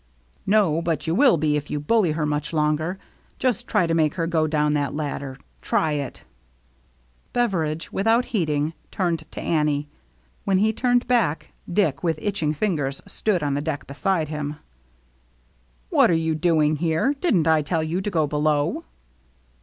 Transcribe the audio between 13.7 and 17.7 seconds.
beside him." What are you doing here? Didn't I